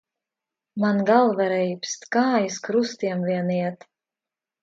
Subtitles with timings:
[0.83, 3.87] Man galva reibst, kājas krustiem vien iet.